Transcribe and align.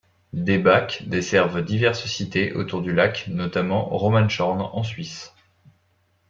Des 0.33 0.57
bacs 0.57 1.03
desservent 1.07 1.61
diverses 1.63 2.07
cités 2.07 2.53
autour 2.53 2.81
du 2.81 2.91
lac 2.91 3.27
notamment 3.27 3.85
Romanshorn 3.85 4.59
en 4.59 4.81
Suisse. 4.81 5.31